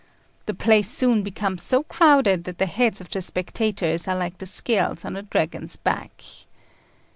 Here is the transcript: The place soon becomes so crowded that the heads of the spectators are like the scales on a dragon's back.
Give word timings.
The 0.47 0.55
place 0.55 0.89
soon 0.89 1.21
becomes 1.21 1.61
so 1.61 1.83
crowded 1.83 2.45
that 2.45 2.57
the 2.57 2.65
heads 2.65 3.01
of 3.01 3.11
the 3.11 3.21
spectators 3.21 4.07
are 4.07 4.15
like 4.15 4.39
the 4.39 4.47
scales 4.47 5.05
on 5.05 5.15
a 5.15 5.21
dragon's 5.21 5.75
back. 5.75 6.23